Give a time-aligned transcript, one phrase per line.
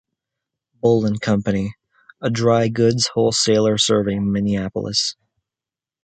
[0.81, 1.75] Bull and Company,
[2.21, 5.15] a dry goods wholesaler serving Minneapolis.